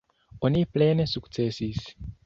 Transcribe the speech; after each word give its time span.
Oni 0.49 0.63
plene 0.77 1.07
sukcesis. 1.13 1.87